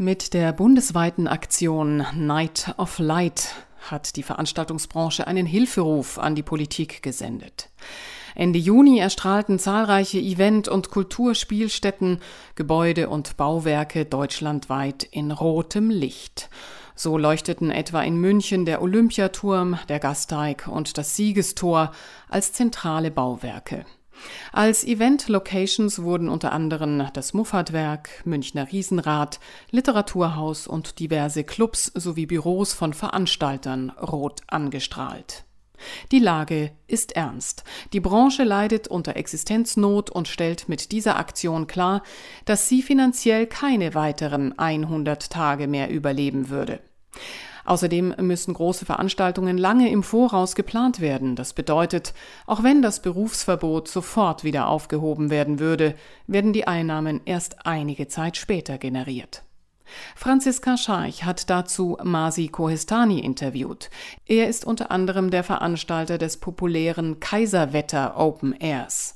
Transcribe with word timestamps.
Mit 0.00 0.32
der 0.32 0.52
bundesweiten 0.52 1.26
Aktion 1.26 2.06
Night 2.14 2.72
of 2.78 3.00
Light 3.00 3.56
hat 3.90 4.14
die 4.14 4.22
Veranstaltungsbranche 4.22 5.26
einen 5.26 5.44
Hilferuf 5.44 6.20
an 6.20 6.36
die 6.36 6.44
Politik 6.44 7.02
gesendet. 7.02 7.68
Ende 8.36 8.60
Juni 8.60 9.00
erstrahlten 9.00 9.58
zahlreiche 9.58 10.20
Event- 10.20 10.68
und 10.68 10.90
Kulturspielstätten, 10.90 12.20
Gebäude 12.54 13.08
und 13.08 13.36
Bauwerke 13.36 14.04
deutschlandweit 14.04 15.02
in 15.02 15.32
rotem 15.32 15.90
Licht. 15.90 16.48
So 16.94 17.18
leuchteten 17.18 17.72
etwa 17.72 18.00
in 18.02 18.18
München 18.18 18.66
der 18.66 18.82
Olympiaturm, 18.82 19.80
der 19.88 19.98
Gasteig 19.98 20.68
und 20.68 20.96
das 20.96 21.16
Siegestor 21.16 21.90
als 22.28 22.52
zentrale 22.52 23.10
Bauwerke. 23.10 23.84
Als 24.52 24.84
Event-Locations 24.84 26.02
wurden 26.02 26.28
unter 26.28 26.52
anderem 26.52 27.06
das 27.12 27.34
Muffatwerk, 27.34 28.22
Münchner 28.24 28.70
Riesenrad, 28.70 29.40
Literaturhaus 29.70 30.66
und 30.66 30.98
diverse 30.98 31.44
Clubs 31.44 31.92
sowie 31.94 32.26
Büros 32.26 32.72
von 32.72 32.94
Veranstaltern 32.94 33.90
rot 33.90 34.42
angestrahlt. 34.46 35.44
Die 36.10 36.18
Lage 36.18 36.72
ist 36.86 37.12
ernst. 37.12 37.64
Die 37.92 38.00
Branche 38.00 38.44
leidet 38.44 38.88
unter 38.88 39.16
Existenznot 39.16 40.10
und 40.10 40.28
stellt 40.28 40.68
mit 40.68 40.92
dieser 40.92 41.16
Aktion 41.16 41.66
klar, 41.66 42.02
dass 42.44 42.68
sie 42.68 42.82
finanziell 42.82 43.46
keine 43.46 43.94
weiteren 43.94 44.58
100 44.58 45.30
Tage 45.30 45.68
mehr 45.68 45.90
überleben 45.90 46.48
würde. 46.48 46.80
Außerdem 47.68 48.14
müssen 48.20 48.54
große 48.54 48.86
Veranstaltungen 48.86 49.58
lange 49.58 49.90
im 49.90 50.02
Voraus 50.02 50.54
geplant 50.54 51.00
werden. 51.00 51.36
Das 51.36 51.52
bedeutet, 51.52 52.14
auch 52.46 52.62
wenn 52.62 52.80
das 52.80 53.02
Berufsverbot 53.02 53.88
sofort 53.88 54.42
wieder 54.42 54.68
aufgehoben 54.68 55.28
werden 55.28 55.58
würde, 55.58 55.94
werden 56.26 56.54
die 56.54 56.66
Einnahmen 56.66 57.20
erst 57.26 57.66
einige 57.66 58.08
Zeit 58.08 58.38
später 58.38 58.78
generiert. 58.78 59.42
Franziska 60.16 60.78
Scharch 60.78 61.24
hat 61.24 61.50
dazu 61.50 61.98
Masi 62.02 62.48
Kohestani 62.48 63.20
interviewt. 63.20 63.90
Er 64.24 64.48
ist 64.48 64.64
unter 64.64 64.90
anderem 64.90 65.30
der 65.30 65.44
Veranstalter 65.44 66.16
des 66.16 66.38
populären 66.38 67.20
Kaiserwetter 67.20 68.16
Open 68.16 68.54
Airs. 68.58 69.14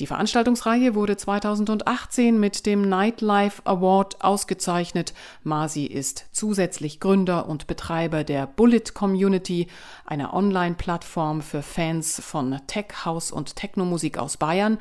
Die 0.00 0.06
Veranstaltungsreihe 0.06 0.94
wurde 0.94 1.18
2018 1.18 2.40
mit 2.40 2.64
dem 2.64 2.88
Nightlife 2.88 3.60
Award 3.66 4.24
ausgezeichnet. 4.24 5.12
Masi 5.42 5.84
ist 5.84 6.24
zusätzlich 6.32 7.00
Gründer 7.00 7.46
und 7.46 7.66
Betreiber 7.66 8.24
der 8.24 8.46
Bullet 8.46 8.94
Community, 8.94 9.66
einer 10.06 10.32
Online-Plattform 10.32 11.42
für 11.42 11.60
Fans 11.60 12.18
von 12.18 12.58
Tech 12.66 13.04
House 13.04 13.30
und 13.30 13.56
Technomusik 13.56 14.16
aus 14.16 14.38
Bayern. 14.38 14.78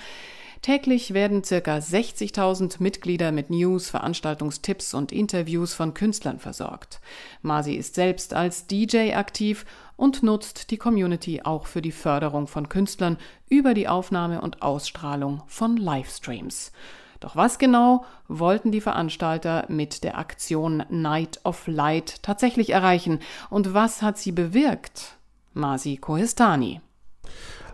Täglich 0.61 1.13
werden 1.13 1.41
ca. 1.41 1.55
60.000 1.55 2.77
Mitglieder 2.79 3.31
mit 3.31 3.49
News, 3.49 3.89
Veranstaltungstipps 3.89 4.93
und 4.93 5.13
Interviews 5.13 5.73
von 5.73 5.93
Künstlern 5.93 6.39
versorgt. 6.39 6.99
Masi 7.41 7.75
ist 7.75 7.95
selbst 7.95 8.33
als 8.33 8.67
DJ 8.67 9.13
aktiv 9.13 9.65
und 9.95 10.21
nutzt 10.21 10.71
die 10.71 10.77
Community 10.77 11.41
auch 11.43 11.65
für 11.65 11.81
die 11.81 11.93
Förderung 11.93 12.47
von 12.47 12.67
Künstlern 12.67 13.17
über 13.47 13.73
die 13.73 13.87
Aufnahme 13.87 14.41
und 14.41 14.61
Ausstrahlung 14.61 15.43
von 15.47 15.77
Livestreams. 15.77 16.73
Doch 17.21 17.37
was 17.37 17.57
genau 17.57 18.05
wollten 18.27 18.71
die 18.71 18.81
Veranstalter 18.81 19.65
mit 19.69 20.03
der 20.03 20.17
Aktion 20.17 20.83
Night 20.89 21.39
of 21.45 21.67
Light 21.67 22.21
tatsächlich 22.21 22.71
erreichen 22.71 23.19
und 23.49 23.73
was 23.73 24.01
hat 24.01 24.17
sie 24.17 24.31
bewirkt? 24.33 25.17
Masi 25.53 25.97
Kohestani. 25.97 26.81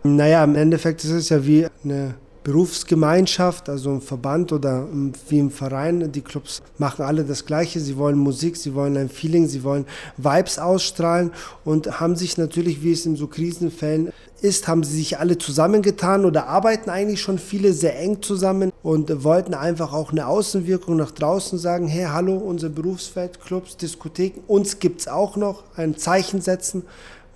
Naja, 0.02 0.44
im 0.44 0.54
Endeffekt 0.54 1.02
ist 1.04 1.10
es 1.10 1.28
ja 1.28 1.46
wie 1.46 1.66
eine 1.84 2.14
Berufsgemeinschaft, 2.46 3.68
also 3.68 3.90
ein 3.90 4.00
Verband 4.00 4.52
oder 4.52 4.86
wie 5.28 5.40
im 5.40 5.50
Verein. 5.50 6.12
Die 6.12 6.20
Clubs 6.20 6.62
machen 6.78 7.04
alle 7.04 7.24
das 7.24 7.44
Gleiche. 7.44 7.80
Sie 7.80 7.96
wollen 7.96 8.16
Musik, 8.16 8.56
sie 8.56 8.72
wollen 8.72 8.96
ein 8.96 9.08
Feeling, 9.08 9.48
sie 9.48 9.64
wollen 9.64 9.84
Vibes 10.16 10.60
ausstrahlen 10.60 11.32
und 11.64 11.98
haben 11.98 12.14
sich 12.14 12.38
natürlich, 12.38 12.84
wie 12.84 12.92
es 12.92 13.04
in 13.04 13.16
so 13.16 13.26
Krisenfällen 13.26 14.12
ist, 14.42 14.68
haben 14.68 14.84
sie 14.84 14.96
sich 14.96 15.18
alle 15.18 15.38
zusammengetan 15.38 16.24
oder 16.24 16.46
arbeiten 16.46 16.88
eigentlich 16.88 17.20
schon 17.20 17.40
viele 17.40 17.72
sehr 17.72 17.98
eng 17.98 18.22
zusammen 18.22 18.70
und 18.84 19.24
wollten 19.24 19.54
einfach 19.54 19.92
auch 19.92 20.12
eine 20.12 20.28
Außenwirkung 20.28 20.94
nach 20.94 21.10
draußen 21.10 21.58
sagen, 21.58 21.88
hey, 21.88 22.06
hallo, 22.08 22.36
unser 22.36 22.68
Berufsfeld, 22.68 23.40
Clubs, 23.40 23.76
Diskotheken, 23.76 24.42
uns 24.46 24.78
gibt 24.78 25.00
es 25.00 25.08
auch 25.08 25.36
noch, 25.36 25.64
ein 25.74 25.96
Zeichen 25.96 26.40
setzen 26.40 26.84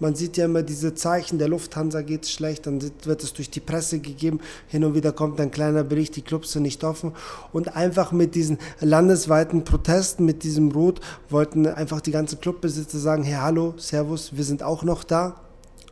man 0.00 0.15
sieht 0.15 0.37
ja 0.37 0.47
immer 0.47 0.62
diese 0.62 0.94
Zeichen, 0.94 1.38
der 1.38 1.49
Lufthansa 1.49 2.03
geht 2.03 2.27
schlecht, 2.27 2.66
dann 2.66 2.83
wird 3.05 3.22
es 3.22 3.33
durch 3.33 3.50
die 3.50 3.61
Presse 3.61 4.00
gegeben, 4.00 4.41
hin 4.69 4.84
und 4.84 4.94
wieder 4.94 5.12
kommt 5.12 5.41
ein 5.41 5.50
kleiner 5.50 5.84
Bericht, 5.84 6.16
die 6.16 6.22
Clubs 6.22 6.53
sind 6.53 6.62
nicht 6.62 6.83
offen. 6.84 7.12
Und 7.53 7.77
einfach 7.77 8.12
mit 8.12 8.34
diesen 8.34 8.59
landesweiten 8.81 9.65
Protesten, 9.65 10.25
mit 10.25 10.43
diesem 10.43 10.72
Rot, 10.72 11.00
wollten 11.28 11.66
einfach 11.66 12.00
die 12.00 12.12
ganzen 12.12 12.41
Clubbesitzer 12.41 12.99
sagen, 12.99 13.22
hey, 13.22 13.38
hallo, 13.41 13.75
Servus, 13.77 14.37
wir 14.37 14.44
sind 14.44 14.62
auch 14.62 14.83
noch 14.83 15.05
da. 15.05 15.41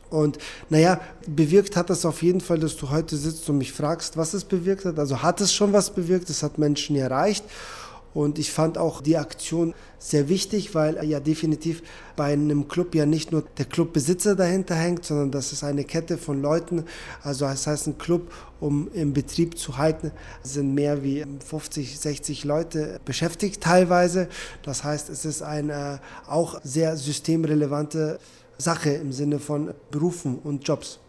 Und 0.09 0.39
naja, 0.69 0.99
bewirkt 1.27 1.75
hat 1.75 1.89
das 1.89 2.05
auf 2.05 2.23
jeden 2.23 2.41
Fall, 2.41 2.59
dass 2.59 2.75
du 2.75 2.89
heute 2.89 3.15
sitzt 3.15 3.47
und 3.49 3.59
mich 3.59 3.71
fragst, 3.73 4.17
was 4.17 4.33
es 4.33 4.43
bewirkt 4.43 4.85
hat. 4.85 4.97
Also 4.97 5.21
hat 5.21 5.39
es 5.39 5.53
schon 5.53 5.71
was 5.71 5.91
bewirkt, 5.91 6.29
es 6.29 6.41
hat 6.41 6.57
Menschen 6.57 6.95
erreicht. 6.95 7.45
Und 8.13 8.39
ich 8.39 8.51
fand 8.51 8.77
auch 8.77 9.01
die 9.01 9.17
Aktion 9.17 9.73
sehr 9.99 10.29
wichtig, 10.29 10.73
weil 10.73 11.03
ja 11.05 11.19
definitiv 11.19 11.83
bei 12.15 12.33
einem 12.33 12.67
Club 12.67 12.95
ja 12.95 13.05
nicht 13.05 13.31
nur 13.31 13.43
der 13.57 13.65
Clubbesitzer 13.65 14.35
dahinter 14.35 14.75
hängt, 14.75 15.05
sondern 15.05 15.31
das 15.31 15.53
ist 15.53 15.63
eine 15.63 15.83
Kette 15.83 16.17
von 16.17 16.41
Leuten. 16.41 16.85
Also 17.21 17.45
das 17.45 17.67
heißt, 17.67 17.87
ein 17.87 17.97
Club, 17.97 18.31
um 18.59 18.89
im 18.93 19.13
Betrieb 19.13 19.57
zu 19.57 19.77
halten, 19.77 20.11
sind 20.41 20.73
mehr 20.73 21.03
wie 21.03 21.25
50, 21.45 21.99
60 21.99 22.43
Leute 22.45 22.99
beschäftigt 23.05 23.61
teilweise. 23.61 24.27
Das 24.63 24.83
heißt, 24.83 25.09
es 25.09 25.25
ist 25.25 25.41
eine 25.41 26.01
auch 26.27 26.59
sehr 26.63 26.97
systemrelevante 26.97 28.19
Sache 28.57 28.91
im 28.91 29.11
Sinne 29.11 29.39
von 29.39 29.73
Berufen 29.91 30.39
und 30.39 30.67
Jobs. 30.67 30.99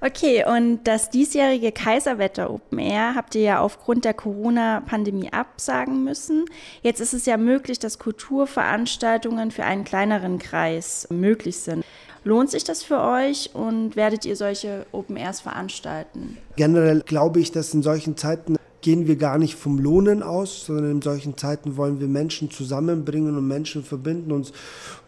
Okay, 0.00 0.44
und 0.46 0.84
das 0.84 1.10
diesjährige 1.10 1.72
Kaiserwetter 1.72 2.50
Open 2.50 2.78
Air 2.78 3.14
habt 3.16 3.34
ihr 3.34 3.42
ja 3.42 3.60
aufgrund 3.60 4.04
der 4.04 4.14
Corona-Pandemie 4.14 5.32
absagen 5.32 6.04
müssen. 6.04 6.44
Jetzt 6.82 7.00
ist 7.00 7.14
es 7.14 7.26
ja 7.26 7.36
möglich, 7.36 7.78
dass 7.78 7.98
Kulturveranstaltungen 7.98 9.50
für 9.50 9.64
einen 9.64 9.84
kleineren 9.84 10.38
Kreis 10.38 11.08
möglich 11.10 11.58
sind. 11.58 11.84
Lohnt 12.24 12.50
sich 12.50 12.64
das 12.64 12.82
für 12.82 13.00
euch 13.00 13.50
und 13.54 13.96
werdet 13.96 14.24
ihr 14.24 14.36
solche 14.36 14.86
Open 14.92 15.16
Airs 15.16 15.40
veranstalten? 15.40 16.38
Generell 16.56 17.00
glaube 17.00 17.40
ich, 17.40 17.52
dass 17.52 17.74
in 17.74 17.82
solchen 17.82 18.16
Zeiten 18.16 18.56
gehen 18.80 19.08
wir 19.08 19.16
gar 19.16 19.38
nicht 19.38 19.56
vom 19.56 19.78
Lohnen 19.78 20.22
aus, 20.22 20.66
sondern 20.66 20.92
in 20.92 21.02
solchen 21.02 21.36
Zeiten 21.36 21.76
wollen 21.76 22.00
wir 22.00 22.06
Menschen 22.06 22.50
zusammenbringen 22.50 23.36
und 23.36 23.46
Menschen 23.46 23.82
verbinden. 23.82 24.30
Und 24.30 24.52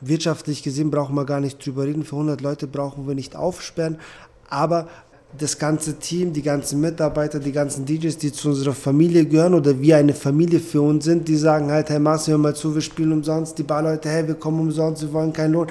wirtschaftlich 0.00 0.62
gesehen 0.62 0.90
brauchen 0.90 1.14
wir 1.14 1.24
gar 1.24 1.40
nicht 1.40 1.64
drüber 1.64 1.84
reden. 1.84 2.04
Für 2.04 2.16
100 2.16 2.40
Leute 2.40 2.66
brauchen 2.66 3.06
wir 3.06 3.14
nicht 3.14 3.36
aufsperren 3.36 3.98
aber 4.50 4.88
das 5.38 5.58
ganze 5.58 5.94
Team, 5.98 6.32
die 6.32 6.42
ganzen 6.42 6.80
Mitarbeiter, 6.80 7.38
die 7.38 7.52
ganzen 7.52 7.86
DJs, 7.86 8.18
die 8.18 8.32
zu 8.32 8.48
unserer 8.48 8.74
Familie 8.74 9.24
gehören 9.24 9.54
oder 9.54 9.80
wie 9.80 9.94
eine 9.94 10.12
Familie 10.12 10.58
für 10.58 10.82
uns 10.82 11.04
sind, 11.04 11.28
die 11.28 11.36
sagen 11.36 11.70
halt, 11.70 11.88
hey 11.88 12.00
Marcel, 12.00 12.32
hör 12.32 12.38
mal 12.38 12.54
zu, 12.54 12.74
wir 12.74 12.82
spielen 12.82 13.12
umsonst, 13.12 13.56
die 13.56 13.62
Barleute, 13.62 14.08
hey, 14.08 14.26
wir 14.26 14.34
kommen 14.34 14.60
umsonst, 14.60 15.02
wir 15.02 15.12
wollen 15.12 15.32
keinen 15.32 15.52
Lohn. 15.52 15.68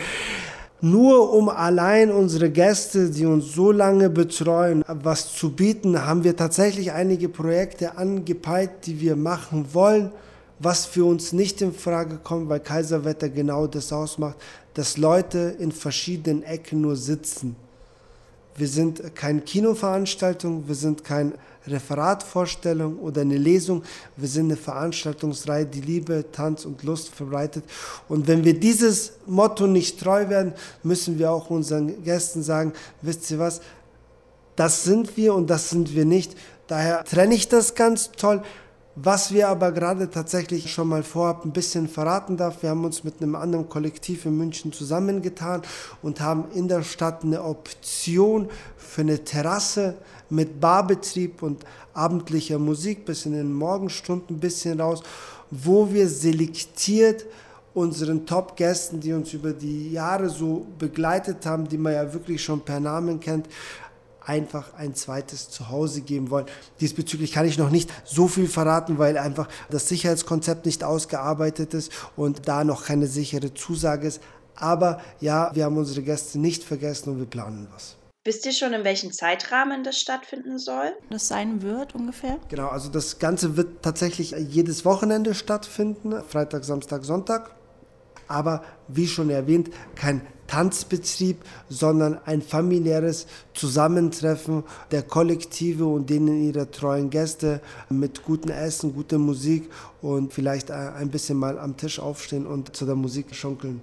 Nur 0.81 1.33
um 1.33 1.49
allein 1.49 2.09
unsere 2.09 2.49
Gäste, 2.49 3.09
die 3.09 3.25
uns 3.25 3.53
so 3.53 3.73
lange 3.73 4.09
betreuen, 4.09 4.81
was 4.87 5.33
zu 5.33 5.51
bieten, 5.51 6.05
haben 6.05 6.23
wir 6.23 6.37
tatsächlich 6.37 6.93
einige 6.93 7.27
Projekte 7.27 7.97
angepeilt, 7.97 8.71
die 8.85 9.01
wir 9.01 9.17
machen 9.17 9.65
wollen, 9.73 10.11
was 10.59 10.85
für 10.85 11.03
uns 11.03 11.33
nicht 11.33 11.61
in 11.61 11.73
Frage 11.73 12.17
kommt, 12.23 12.47
weil 12.47 12.61
Kaiserwetter 12.61 13.27
genau 13.27 13.67
das 13.67 13.91
ausmacht, 13.91 14.37
dass 14.73 14.95
Leute 14.95 15.55
in 15.59 15.73
verschiedenen 15.73 16.43
Ecken 16.43 16.79
nur 16.79 16.95
sitzen 16.95 17.57
wir 18.59 18.67
sind 18.67 19.15
keine 19.15 19.41
Kinoveranstaltung, 19.41 20.67
wir 20.67 20.75
sind 20.75 21.03
keine 21.03 21.33
Referatvorstellung 21.67 22.97
oder 22.99 23.21
eine 23.21 23.37
Lesung. 23.37 23.83
Wir 24.17 24.27
sind 24.27 24.45
eine 24.45 24.55
Veranstaltungsreihe, 24.55 25.65
die 25.65 25.81
Liebe, 25.81 26.25
Tanz 26.31 26.65
und 26.65 26.83
Lust 26.83 27.09
verbreitet. 27.09 27.63
Und 28.07 28.27
wenn 28.27 28.43
wir 28.43 28.59
dieses 28.59 29.13
Motto 29.25 29.67
nicht 29.67 29.99
treu 29.99 30.29
werden, 30.29 30.53
müssen 30.83 31.19
wir 31.19 31.31
auch 31.31 31.49
unseren 31.49 32.03
Gästen 32.03 32.43
sagen, 32.43 32.73
wisst 33.01 33.29
ihr 33.31 33.39
was, 33.39 33.61
das 34.55 34.83
sind 34.83 35.15
wir 35.15 35.33
und 35.35 35.49
das 35.49 35.69
sind 35.69 35.95
wir 35.95 36.05
nicht. 36.05 36.35
Daher 36.67 37.03
trenne 37.03 37.35
ich 37.35 37.47
das 37.47 37.75
ganz 37.75 38.11
toll. 38.11 38.43
Was 39.01 39.31
wir 39.31 39.47
aber 39.47 39.71
gerade 39.71 40.09
tatsächlich 40.09 40.69
schon 40.69 40.89
mal 40.89 41.03
vorab 41.03 41.45
ein 41.45 41.53
bisschen 41.53 41.87
verraten 41.87 42.35
darf, 42.35 42.61
wir 42.63 42.71
haben 42.71 42.83
uns 42.83 43.05
mit 43.05 43.21
einem 43.21 43.35
anderen 43.35 43.69
Kollektiv 43.69 44.25
in 44.25 44.37
München 44.37 44.73
zusammengetan 44.73 45.61
und 46.01 46.19
haben 46.19 46.51
in 46.53 46.67
der 46.67 46.83
Stadt 46.83 47.23
eine 47.23 47.41
Option 47.41 48.49
für 48.75 49.01
eine 49.01 49.23
Terrasse 49.23 49.95
mit 50.29 50.59
Barbetrieb 50.59 51.41
und 51.43 51.63
abendlicher 51.93 52.59
Musik 52.59 53.05
bis 53.05 53.25
in 53.25 53.31
den 53.31 53.53
Morgenstunden 53.53 54.35
ein 54.35 54.39
bisschen 54.41 54.81
raus, 54.81 55.01
wo 55.49 55.93
wir 55.93 56.09
selektiert 56.09 57.25
unseren 57.73 58.25
Top-Gästen, 58.25 58.99
die 58.99 59.13
uns 59.13 59.31
über 59.31 59.53
die 59.53 59.93
Jahre 59.93 60.27
so 60.27 60.65
begleitet 60.77 61.45
haben, 61.45 61.69
die 61.69 61.77
man 61.77 61.93
ja 61.93 62.13
wirklich 62.13 62.43
schon 62.43 62.59
per 62.59 62.81
Namen 62.81 63.21
kennt, 63.21 63.47
einfach 64.25 64.73
ein 64.75 64.95
zweites 64.95 65.49
Zuhause 65.49 66.01
geben 66.01 66.29
wollen. 66.29 66.45
Diesbezüglich 66.79 67.31
kann 67.31 67.45
ich 67.45 67.57
noch 67.57 67.69
nicht 67.69 67.91
so 68.05 68.27
viel 68.27 68.47
verraten, 68.47 68.97
weil 68.97 69.17
einfach 69.17 69.47
das 69.69 69.87
Sicherheitskonzept 69.87 70.65
nicht 70.65 70.83
ausgearbeitet 70.83 71.73
ist 71.73 71.91
und 72.15 72.47
da 72.47 72.63
noch 72.63 72.85
keine 72.85 73.07
sichere 73.07 73.53
Zusage 73.53 74.07
ist. 74.07 74.21
Aber 74.55 75.01
ja, 75.19 75.51
wir 75.53 75.65
haben 75.65 75.77
unsere 75.77 76.01
Gäste 76.01 76.39
nicht 76.39 76.63
vergessen 76.63 77.11
und 77.11 77.19
wir 77.19 77.25
planen 77.25 77.67
was. 77.73 77.95
Wisst 78.25 78.45
ihr 78.45 78.51
schon, 78.51 78.73
in 78.73 78.83
welchem 78.83 79.13
Zeitrahmen 79.13 79.83
das 79.83 79.97
stattfinden 79.97 80.59
soll? 80.59 80.91
Das 81.09 81.29
sein 81.29 81.61
wird 81.61 81.95
ungefähr? 81.95 82.37
Genau, 82.49 82.67
also 82.67 82.89
das 82.89 83.17
Ganze 83.17 83.55
wird 83.55 83.81
tatsächlich 83.81 84.35
jedes 84.37 84.83
Wochenende 84.83 85.33
stattfinden, 85.33 86.21
Freitag, 86.27 86.65
Samstag, 86.65 87.05
Sonntag. 87.05 87.55
Aber 88.27 88.63
wie 88.89 89.07
schon 89.07 89.29
erwähnt, 89.29 89.71
kein 89.95 90.21
Tanzbetrieb, 90.49 91.43
sondern 91.69 92.19
ein 92.25 92.41
familiäres 92.41 93.27
Zusammentreffen 93.53 94.63
der 94.89 95.03
Kollektive 95.03 95.85
und 95.85 96.09
denen 96.09 96.43
ihrer 96.43 96.71
treuen 96.71 97.11
Gäste 97.11 97.61
mit 97.89 98.23
gutem 98.23 98.51
Essen, 98.51 98.95
guter 98.95 99.19
Musik 99.19 99.69
und 100.01 100.33
vielleicht 100.33 100.71
ein 100.71 101.09
bisschen 101.09 101.37
mal 101.37 101.59
am 101.59 101.77
Tisch 101.77 101.99
aufstehen 101.99 102.47
und 102.47 102.75
zu 102.75 102.87
der 102.87 102.95
Musik 102.95 103.35
schunkeln. 103.35 103.81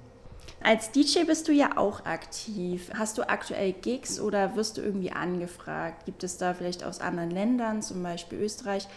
Als 0.60 0.90
DJ 0.90 1.22
bist 1.24 1.46
du 1.46 1.52
ja 1.52 1.76
auch 1.76 2.04
aktiv. 2.04 2.90
Hast 2.94 3.16
du 3.18 3.28
aktuell 3.28 3.72
Gigs 3.72 4.18
oder 4.18 4.56
wirst 4.56 4.76
du 4.76 4.80
irgendwie 4.80 5.12
angefragt? 5.12 6.04
Gibt 6.04 6.24
es 6.24 6.36
da 6.36 6.52
vielleicht 6.52 6.82
aus 6.82 7.00
anderen 7.00 7.30
Ländern, 7.30 7.80
zum 7.80 8.02
Beispiel 8.02 8.40
Österreich? 8.40 8.88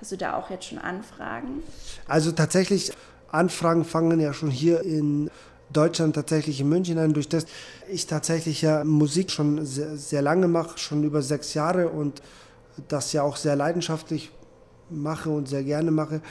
Hast 0.00 0.12
du 0.12 0.16
da 0.16 0.38
auch 0.38 0.48
jetzt 0.48 0.64
schon 0.64 0.78
Anfragen? 0.78 1.62
Also 2.06 2.32
tatsächlich, 2.32 2.92
Anfragen 3.30 3.84
fangen 3.84 4.20
ja 4.20 4.32
schon 4.32 4.50
hier 4.50 4.80
in 4.80 5.30
Deutschland 5.72 6.14
tatsächlich 6.14 6.60
in 6.60 6.68
München 6.68 6.98
an, 6.98 7.12
durch 7.12 7.28
das 7.28 7.46
ich 7.90 8.06
tatsächlich 8.06 8.62
ja 8.62 8.84
Musik 8.84 9.30
schon 9.30 9.64
sehr, 9.64 9.96
sehr 9.96 10.22
lange 10.22 10.48
mache, 10.48 10.78
schon 10.78 11.04
über 11.04 11.22
sechs 11.22 11.54
Jahre 11.54 11.88
und 11.88 12.22
das 12.88 13.12
ja 13.12 13.22
auch 13.22 13.36
sehr 13.36 13.56
leidenschaftlich 13.56 14.30
mache 14.90 15.30
und 15.30 15.48
sehr 15.48 15.64
gerne 15.64 15.90
mache, 15.90 16.22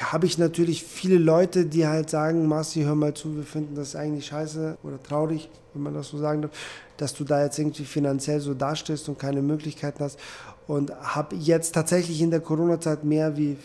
habe 0.00 0.26
ich 0.26 0.38
natürlich 0.38 0.82
viele 0.82 1.18
Leute, 1.18 1.66
die 1.66 1.86
halt 1.86 2.08
sagen, 2.08 2.46
Marci, 2.46 2.82
hör 2.82 2.94
mal 2.94 3.14
zu, 3.14 3.36
wir 3.36 3.42
finden 3.42 3.74
das 3.74 3.94
eigentlich 3.94 4.26
scheiße 4.26 4.78
oder 4.82 5.02
traurig, 5.02 5.50
wenn 5.74 5.82
man 5.82 5.94
das 5.94 6.08
so 6.08 6.18
sagen 6.18 6.42
darf, 6.42 6.50
dass 6.96 7.14
du 7.14 7.24
da 7.24 7.42
jetzt 7.42 7.58
irgendwie 7.58 7.84
finanziell 7.84 8.40
so 8.40 8.54
dastehst 8.54 9.08
und 9.08 9.18
keine 9.18 9.42
Möglichkeiten 9.42 10.02
hast. 10.02 10.18
Und 10.66 10.92
habe 10.94 11.36
jetzt 11.36 11.74
tatsächlich 11.74 12.20
in 12.22 12.30
der 12.30 12.40
Corona-Zeit 12.40 13.04
mehr 13.04 13.36
wie 13.36 13.56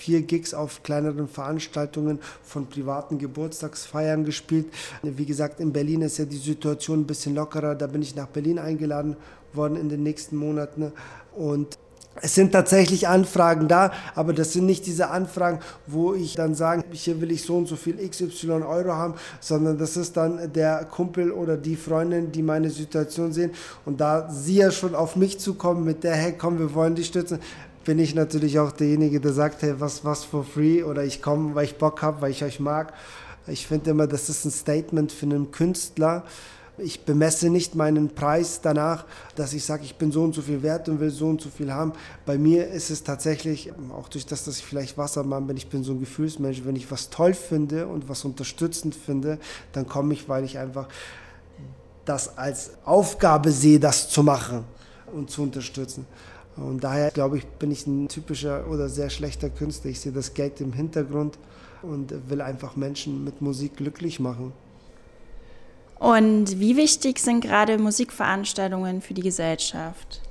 vier 0.00 0.22
Gigs 0.22 0.54
auf 0.54 0.82
kleineren 0.82 1.28
Veranstaltungen 1.28 2.20
von 2.42 2.66
privaten 2.66 3.18
Geburtstagsfeiern 3.18 4.24
gespielt. 4.24 4.66
Wie 5.02 5.26
gesagt, 5.26 5.60
in 5.60 5.72
Berlin 5.72 6.00
ist 6.02 6.16
ja 6.18 6.24
die 6.24 6.38
Situation 6.38 7.00
ein 7.00 7.06
bisschen 7.06 7.34
lockerer. 7.34 7.74
Da 7.74 7.86
bin 7.86 8.00
ich 8.00 8.16
nach 8.16 8.28
Berlin 8.28 8.58
eingeladen 8.58 9.16
worden 9.52 9.76
in 9.76 9.90
den 9.90 10.02
nächsten 10.02 10.36
Monaten. 10.36 10.92
Und 11.36 11.76
es 12.22 12.34
sind 12.34 12.52
tatsächlich 12.52 13.08
Anfragen 13.08 13.68
da, 13.68 13.92
aber 14.14 14.32
das 14.32 14.52
sind 14.52 14.66
nicht 14.66 14.84
diese 14.84 15.10
Anfragen, 15.10 15.60
wo 15.86 16.14
ich 16.14 16.34
dann 16.34 16.54
sage, 16.54 16.82
hier 16.92 17.20
will 17.20 17.30
ich 17.30 17.42
so 17.42 17.56
und 17.56 17.68
so 17.68 17.76
viel 17.76 17.96
XY 17.96 18.50
Euro 18.50 18.92
haben, 18.92 19.14
sondern 19.38 19.78
das 19.78 19.96
ist 19.96 20.16
dann 20.16 20.52
der 20.52 20.84
Kumpel 20.86 21.30
oder 21.30 21.56
die 21.56 21.76
Freundin, 21.76 22.32
die 22.32 22.42
meine 22.42 22.68
Situation 22.68 23.32
sehen. 23.32 23.52
Und 23.84 24.00
da 24.00 24.28
sie 24.28 24.56
ja 24.56 24.70
schon 24.70 24.94
auf 24.94 25.14
mich 25.14 25.38
zukommen 25.38 25.84
mit 25.84 26.02
der, 26.02 26.14
hey 26.14 26.34
komm, 26.36 26.58
wir 26.58 26.74
wollen 26.74 26.94
dich 26.94 27.06
stützen, 27.06 27.38
bin 27.84 27.98
ich 27.98 28.14
natürlich 28.14 28.58
auch 28.58 28.72
derjenige, 28.72 29.20
der 29.20 29.32
sagt, 29.32 29.62
hey, 29.62 29.74
was, 29.78 30.04
was 30.04 30.24
for 30.24 30.44
free 30.44 30.82
oder 30.82 31.04
ich 31.04 31.22
komme, 31.22 31.54
weil 31.54 31.64
ich 31.64 31.76
Bock 31.76 32.02
habe, 32.02 32.20
weil 32.20 32.30
ich 32.30 32.44
euch 32.44 32.60
mag. 32.60 32.92
Ich 33.46 33.66
finde 33.66 33.90
immer, 33.90 34.06
das 34.06 34.28
ist 34.28 34.44
ein 34.44 34.50
Statement 34.50 35.12
für 35.12 35.26
einen 35.26 35.50
Künstler. 35.50 36.24
Ich 36.78 37.04
bemesse 37.04 37.50
nicht 37.50 37.74
meinen 37.74 38.10
Preis 38.14 38.60
danach, 38.62 39.04
dass 39.34 39.52
ich 39.52 39.64
sage, 39.64 39.84
ich 39.84 39.96
bin 39.96 40.12
so 40.12 40.22
und 40.22 40.34
so 40.34 40.40
viel 40.40 40.62
wert 40.62 40.88
und 40.88 41.00
will 41.00 41.10
so 41.10 41.26
und 41.26 41.40
so 41.40 41.50
viel 41.50 41.72
haben. 41.72 41.92
Bei 42.24 42.38
mir 42.38 42.68
ist 42.68 42.90
es 42.90 43.02
tatsächlich, 43.02 43.72
auch 43.94 44.08
durch 44.08 44.24
das, 44.24 44.44
dass 44.44 44.58
ich 44.58 44.64
vielleicht 44.64 44.96
Wassermann 44.96 45.46
bin, 45.46 45.56
ich 45.56 45.68
bin 45.68 45.82
so 45.82 45.92
ein 45.92 46.00
Gefühlsmensch, 46.00 46.62
wenn 46.64 46.76
ich 46.76 46.90
was 46.90 47.10
toll 47.10 47.34
finde 47.34 47.86
und 47.86 48.08
was 48.08 48.24
unterstützend 48.24 48.94
finde, 48.94 49.38
dann 49.72 49.86
komme 49.86 50.14
ich, 50.14 50.28
weil 50.28 50.44
ich 50.44 50.58
einfach 50.58 50.88
das 52.04 52.38
als 52.38 52.72
Aufgabe 52.84 53.52
sehe, 53.52 53.78
das 53.78 54.08
zu 54.08 54.22
machen 54.22 54.64
und 55.12 55.30
zu 55.30 55.42
unterstützen. 55.42 56.06
Und 56.60 56.84
daher 56.84 57.10
glaube 57.10 57.38
ich, 57.38 57.46
bin 57.46 57.70
ich 57.70 57.86
ein 57.86 58.08
typischer 58.08 58.68
oder 58.70 58.88
sehr 58.88 59.10
schlechter 59.10 59.50
Künstler. 59.50 59.90
Ich 59.90 60.00
sehe 60.00 60.12
das 60.12 60.34
Geld 60.34 60.60
im 60.60 60.72
Hintergrund 60.72 61.38
und 61.82 62.12
will 62.28 62.40
einfach 62.40 62.76
Menschen 62.76 63.24
mit 63.24 63.40
Musik 63.40 63.76
glücklich 63.76 64.20
machen. 64.20 64.52
Und 65.98 66.58
wie 66.58 66.76
wichtig 66.76 67.18
sind 67.18 67.42
gerade 67.42 67.78
Musikveranstaltungen 67.78 69.02
für 69.02 69.14
die 69.14 69.22
Gesellschaft? 69.22 70.22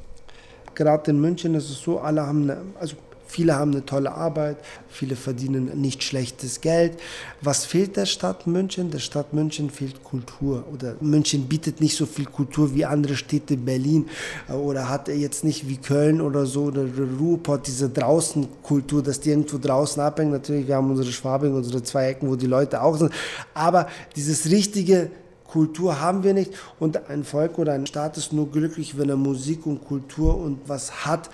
Gerade 0.73 1.11
in 1.11 1.21
München 1.21 1.55
ist 1.55 1.69
es 1.69 1.81
so, 1.81 1.99
alle 1.99 2.25
haben 2.25 2.43
eine, 2.43 2.61
also 2.79 2.95
Viele 3.29 3.55
haben 3.55 3.71
eine 3.71 3.85
tolle 3.85 4.11
Arbeit, 4.11 4.57
viele 4.89 5.15
verdienen 5.15 5.79
nicht 5.79 6.01
schlechtes 6.01 6.61
Geld. 6.61 6.99
Was 7.41 7.63
fehlt 7.63 7.95
der 7.95 8.07
Stadt 8.07 8.47
München? 8.47 8.89
Der 8.89 8.97
Stadt 8.97 9.33
München 9.33 9.69
fehlt 9.69 10.03
Kultur. 10.03 10.65
Oder 10.73 10.95
München 10.99 11.47
bietet 11.47 11.79
nicht 11.79 11.95
so 11.95 12.07
viel 12.07 12.25
Kultur 12.25 12.73
wie 12.73 12.85
andere 12.85 13.15
Städte, 13.15 13.55
Berlin 13.55 14.09
oder 14.51 14.89
hat 14.89 15.09
jetzt 15.09 15.43
nicht 15.43 15.69
wie 15.69 15.77
Köln 15.77 16.21
oder 16.21 16.47
so 16.47 16.63
oder 16.63 16.85
Ruhrpott 17.19 17.67
diese 17.67 17.87
Draußenkultur, 17.87 19.03
dass 19.03 19.19
die 19.19 19.29
irgendwo 19.29 19.59
draußen 19.59 20.01
abhängen. 20.01 20.31
Natürlich, 20.31 20.67
wir 20.67 20.75
haben 20.75 20.89
unsere 20.89 21.11
Schwabing, 21.11 21.53
unsere 21.53 21.83
zwei 21.83 22.07
Ecken, 22.07 22.27
wo 22.29 22.35
die 22.35 22.47
Leute 22.47 22.81
auch 22.81 22.97
sind. 22.97 23.13
Aber 23.53 23.87
dieses 24.15 24.49
richtige 24.49 25.11
Kultur 25.49 25.99
haben 25.99 26.23
wir 26.23 26.33
nicht 26.33 26.53
und 26.79 27.09
ein 27.09 27.23
Volk 27.23 27.57
oder 27.57 27.73
ein 27.73 27.87
Staat 27.87 28.17
ist 28.17 28.33
nur 28.33 28.51
glücklich, 28.51 28.97
wenn 28.97 29.09
er 29.09 29.17
Musik 29.17 29.65
und 29.65 29.83
Kultur 29.83 30.37
und 30.37 30.59
was 30.67 31.05
hat. 31.05 31.29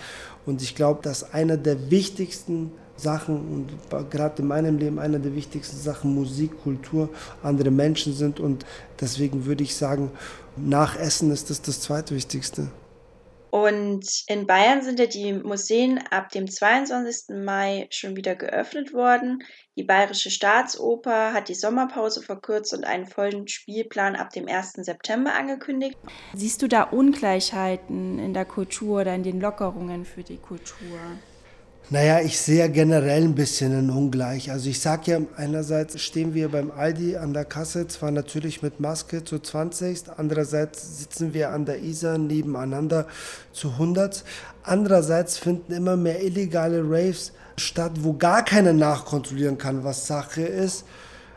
Und 0.45 0.61
ich 0.61 0.75
glaube, 0.75 1.01
dass 1.01 1.33
einer 1.33 1.57
der 1.57 1.89
wichtigsten 1.89 2.71
Sachen 2.97 3.67
und 3.89 4.09
gerade 4.09 4.41
in 4.41 4.47
meinem 4.47 4.77
Leben 4.77 4.99
einer 4.99 5.19
der 5.19 5.35
wichtigsten 5.35 5.77
Sachen 5.77 6.15
Musik, 6.15 6.51
Kultur, 6.63 7.09
andere 7.43 7.71
Menschen 7.71 8.13
sind 8.13 8.39
und 8.39 8.65
deswegen 8.99 9.45
würde 9.45 9.63
ich 9.63 9.75
sagen, 9.75 10.11
nach 10.55 10.97
Essen 10.97 11.31
ist 11.31 11.49
das 11.49 11.61
das 11.61 11.81
zweitwichtigste. 11.81 12.67
Und 13.55 14.25
in 14.27 14.47
Bayern 14.47 14.81
sind 14.81 14.99
ja 14.99 15.05
die 15.05 15.31
Museen 15.31 15.97
ab 16.09 16.27
dem 16.27 16.45
22. 16.45 17.37
Mai 17.37 17.87
schon 17.89 18.17
wieder 18.17 18.35
geöffnet 18.35 18.91
worden. 18.91 19.45
Die 19.77 19.83
Bayerische 19.83 20.29
Staatsoper 20.29 21.31
hat 21.31 21.47
die 21.47 21.55
Sommerpause 21.55 22.21
verkürzt 22.21 22.73
und 22.73 22.83
einen 22.83 23.05
vollen 23.05 23.47
Spielplan 23.47 24.17
ab 24.17 24.31
dem 24.31 24.49
1. 24.49 24.73
September 24.79 25.35
angekündigt. 25.35 25.97
Siehst 26.33 26.63
du 26.63 26.67
da 26.67 26.83
Ungleichheiten 26.83 28.19
in 28.19 28.33
der 28.33 28.43
Kultur 28.43 28.99
oder 28.99 29.15
in 29.15 29.23
den 29.23 29.39
Lockerungen 29.39 30.03
für 30.03 30.23
die 30.23 30.37
Kultur? 30.37 30.99
Naja, 31.91 32.19
ich 32.19 32.39
sehe 32.39 32.67
generell 32.71 33.21
ein 33.21 33.35
bisschen 33.35 33.71
ein 33.77 33.91
Ungleich. 33.91 34.49
Also 34.49 34.71
ich 34.71 34.79
sage 34.79 35.11
ja, 35.11 35.19
einerseits 35.37 36.01
stehen 36.01 36.33
wir 36.33 36.49
beim 36.49 36.71
Aldi 36.71 37.17
an 37.17 37.31
der 37.31 37.45
Kasse, 37.45 37.87
zwar 37.87 38.09
natürlich 38.09 38.63
mit 38.63 38.79
Maske 38.79 39.23
zu 39.23 39.37
20, 39.37 40.05
andererseits 40.17 40.97
sitzen 40.97 41.35
wir 41.35 41.51
an 41.51 41.65
der 41.65 41.83
Isar 41.83 42.17
nebeneinander 42.17 43.05
zu 43.53 43.69
100. 43.73 44.23
Andererseits 44.63 45.37
finden 45.37 45.73
immer 45.73 45.95
mehr 45.95 46.23
illegale 46.23 46.81
Raves 46.81 47.33
statt, 47.55 47.91
wo 47.99 48.13
gar 48.13 48.43
keiner 48.43 48.73
nachkontrollieren 48.73 49.59
kann, 49.59 49.83
was 49.83 50.07
Sache 50.07 50.41
ist. 50.41 50.85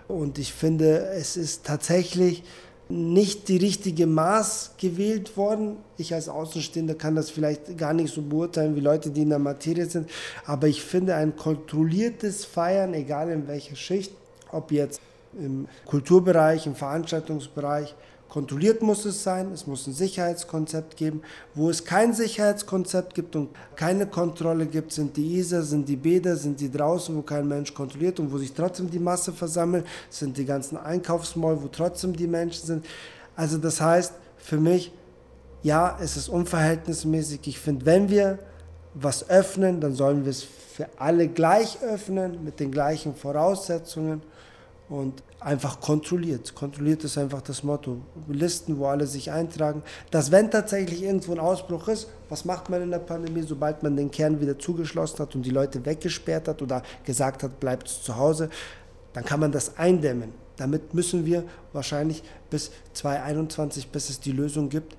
Und 0.08 0.38
ich 0.38 0.54
finde, 0.54 1.10
es 1.10 1.36
ist 1.36 1.66
tatsächlich 1.66 2.42
nicht 2.88 3.48
die 3.48 3.58
richtige 3.58 4.06
Maß 4.06 4.72
gewählt 4.78 5.36
worden. 5.36 5.76
Ich 5.98 6.14
als 6.14 6.28
Außenstehender 6.28 6.94
kann 6.94 7.14
das 7.14 7.30
vielleicht 7.30 7.76
gar 7.76 7.92
nicht 7.92 8.14
so 8.14 8.22
beurteilen 8.22 8.76
wie 8.76 8.80
Leute, 8.80 9.10
die 9.10 9.22
in 9.22 9.28
der 9.28 9.38
Materie 9.38 9.86
sind. 9.86 10.08
Aber 10.46 10.68
ich 10.68 10.82
finde 10.82 11.14
ein 11.14 11.36
kontrolliertes 11.36 12.44
Feiern, 12.44 12.94
egal 12.94 13.30
in 13.30 13.46
welcher 13.46 13.76
Schicht, 13.76 14.12
ob 14.52 14.72
jetzt 14.72 15.00
im 15.38 15.68
Kulturbereich, 15.84 16.66
im 16.66 16.74
Veranstaltungsbereich, 16.74 17.94
Kontrolliert 18.28 18.82
muss 18.82 19.06
es 19.06 19.22
sein, 19.22 19.52
es 19.52 19.66
muss 19.66 19.86
ein 19.86 19.94
Sicherheitskonzept 19.94 20.96
geben. 20.96 21.22
Wo 21.54 21.70
es 21.70 21.84
kein 21.84 22.12
Sicherheitskonzept 22.12 23.14
gibt 23.14 23.34
und 23.36 23.48
keine 23.74 24.06
Kontrolle 24.06 24.66
gibt, 24.66 24.92
sind 24.92 25.16
die 25.16 25.38
Isar, 25.38 25.62
sind 25.62 25.88
die 25.88 25.96
Bäder, 25.96 26.36
sind 26.36 26.60
die 26.60 26.70
draußen, 26.70 27.16
wo 27.16 27.22
kein 27.22 27.48
Mensch 27.48 27.72
kontrolliert 27.72 28.20
und 28.20 28.30
wo 28.30 28.36
sich 28.36 28.52
trotzdem 28.52 28.90
die 28.90 28.98
Masse 28.98 29.32
versammelt, 29.32 29.86
sind 30.10 30.36
die 30.36 30.44
ganzen 30.44 30.76
Einkaufsmall, 30.76 31.62
wo 31.62 31.68
trotzdem 31.68 32.14
die 32.14 32.26
Menschen 32.26 32.66
sind. 32.66 32.86
Also 33.34 33.56
das 33.56 33.80
heißt, 33.80 34.12
für 34.36 34.58
mich, 34.58 34.92
ja, 35.62 35.98
es 36.00 36.16
ist 36.16 36.28
unverhältnismäßig. 36.28 37.40
Ich 37.44 37.58
finde, 37.58 37.86
wenn 37.86 38.10
wir 38.10 38.38
was 38.92 39.30
öffnen, 39.30 39.80
dann 39.80 39.94
sollen 39.94 40.24
wir 40.24 40.30
es 40.30 40.42
für 40.42 40.86
alle 40.98 41.28
gleich 41.28 41.78
öffnen, 41.82 42.44
mit 42.44 42.60
den 42.60 42.70
gleichen 42.70 43.14
Voraussetzungen 43.14 44.22
und 44.88 45.22
einfach 45.40 45.80
kontrolliert. 45.80 46.54
Kontrolliert 46.54 47.04
ist 47.04 47.18
einfach 47.18 47.42
das 47.42 47.62
Motto. 47.62 48.00
Listen, 48.28 48.78
wo 48.78 48.86
alle 48.86 49.06
sich 49.06 49.30
eintragen. 49.30 49.82
Dass 50.10 50.30
wenn 50.30 50.50
tatsächlich 50.50 51.02
irgendwo 51.02 51.32
ein 51.32 51.38
Ausbruch 51.38 51.88
ist, 51.88 52.08
was 52.28 52.44
macht 52.44 52.70
man 52.70 52.82
in 52.82 52.90
der 52.90 52.98
Pandemie, 52.98 53.42
sobald 53.42 53.82
man 53.82 53.96
den 53.96 54.10
Kern 54.10 54.40
wieder 54.40 54.58
zugeschlossen 54.58 55.18
hat 55.18 55.34
und 55.34 55.42
die 55.42 55.50
Leute 55.50 55.84
weggesperrt 55.84 56.48
hat 56.48 56.62
oder 56.62 56.82
gesagt 57.04 57.42
hat, 57.42 57.60
bleibt 57.60 57.88
zu 57.88 58.16
Hause, 58.16 58.48
dann 59.12 59.24
kann 59.24 59.40
man 59.40 59.52
das 59.52 59.76
eindämmen. 59.76 60.32
Damit 60.56 60.94
müssen 60.94 61.24
wir 61.24 61.44
wahrscheinlich 61.72 62.22
bis 62.50 62.70
2021, 62.94 63.88
bis 63.88 64.10
es 64.10 64.20
die 64.20 64.32
Lösung 64.32 64.68
gibt, 64.68 64.96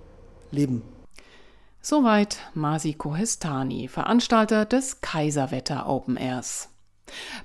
leben. 0.51 0.83
Soweit 1.81 2.39
Masi 2.53 2.93
Kohestani, 2.93 3.87
Veranstalter 3.87 4.65
des 4.65 5.01
Kaiserwetter 5.01 5.87
Open 5.87 6.17
Airs. 6.17 6.69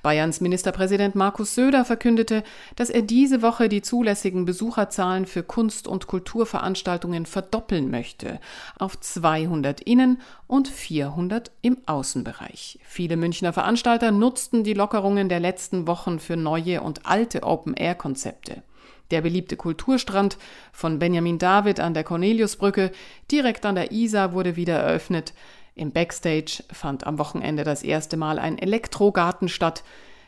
Bayerns 0.03 0.41
Ministerpräsident 0.41 1.15
Markus 1.15 1.55
Söder 1.55 1.85
verkündete, 1.85 2.43
dass 2.77 2.91
er 2.91 3.03
diese 3.03 3.43
Woche 3.43 3.69
die 3.69 3.83
zulässigen 3.83 4.45
Besucherzahlen 4.45 5.27
für 5.27 5.43
Kunst- 5.43 5.89
und 5.89 6.07
Kulturveranstaltungen 6.07 7.27
verdoppeln 7.27 7.91
möchte 7.91 8.41
auf 8.79 8.99
200 8.99 9.81
innen 9.81 10.21
und 10.47 10.69
400 10.69 11.51
im 11.63 11.79
Außenbereich. 11.87 12.79
Viele 12.85 13.17
Münchner 13.17 13.53
Veranstalter 13.53 14.11
nutzten 14.11 14.65
die 14.65 14.75
Lockerungen 14.75 15.29
der 15.29 15.41
letzten 15.41 15.87
Wochen 15.87 16.19
für 16.19 16.37
neue 16.37 16.81
und 16.81 17.07
alte 17.07 17.43
Open-Air-Konzepte. 17.43 18.63
Der 19.11 19.21
beliebte 19.21 19.57
Kulturstrand 19.57 20.39
von 20.73 20.99
Benjamin 20.99 21.39
David 21.39 21.79
an 21.79 21.95
der 21.95 22.05
Corneliusbrücke 22.05 22.91
direkt 23.31 23.67
an 23.67 23.75
der 23.75 23.93
Isar 23.93 24.33
wurde 24.33 24.57
wieder 24.57 24.77
eröffnet. 24.77 25.35
Im 25.75 25.93
Backstage 25.93 26.65
fand 26.73 27.07
am 27.07 27.19
Wochenende 27.19 27.65
das 27.65 27.83
erste 27.83 28.17
Mal 28.17 28.39
ein 28.39 28.59
Elektrogarten 28.59 29.49
statt. 29.49 29.85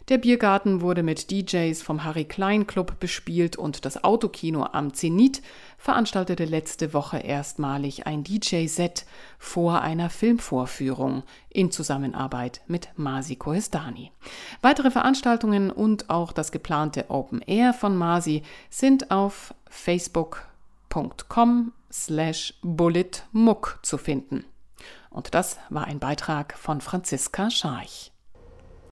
Der 0.09 0.19
Biergarten 0.19 0.83
wurde 0.83 1.03
mit 1.03 1.33
DJs 1.33 1.83
vom 1.83 2.05
Harry 2.05 2.25
Klein 2.25 2.69
Club 2.69 3.01
bespielt 3.01 3.57
und 3.57 3.85
das 3.85 4.05
Autokino 4.05 4.65
am 4.65 4.95
Zenit 4.95 5.43
veranstaltete 5.79 6.45
letzte 6.45 6.95
Woche 6.95 7.19
erstmalig 7.19 8.07
ein 8.07 8.23
DJ-Set 8.23 9.05
vor 9.39 9.83
einer 9.83 10.09
Filmvorführung 10.09 11.25
in 11.49 11.73
Zusammenarbeit 11.73 12.61
mit 12.69 12.89
Masi 12.97 13.35
Kohestani. 13.35 14.13
Weitere 14.63 14.93
Veranstaltungen 14.93 15.73
und 15.73 16.09
auch 16.09 16.31
das 16.31 16.53
geplante 16.53 17.07
Open 17.09 17.43
Air 17.43 17.75
von 17.75 17.97
Masi 17.97 18.45
sind 18.71 19.11
auf 19.11 19.55
facebook.com 19.69 21.73
slash 21.91 22.55
bulletmuck 22.63 23.81
zu 23.83 23.99
finden. 23.99 24.45
Und 25.17 25.35
das 25.35 25.59
war 25.71 25.87
ein 25.87 25.99
Beitrag 25.99 26.59
von 26.59 26.83
Franziska 26.83 27.51
Scharch. 27.51 28.13